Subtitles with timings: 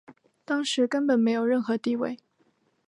[0.45, 2.17] 当时根本没有任何地位。